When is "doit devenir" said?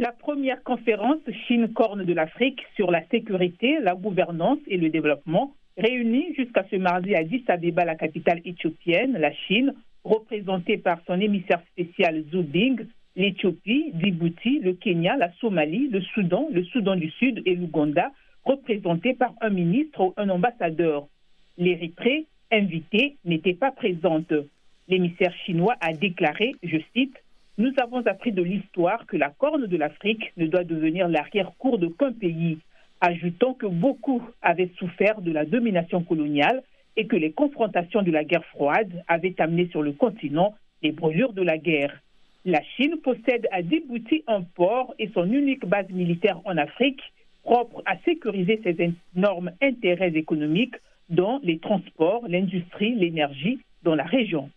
30.46-31.08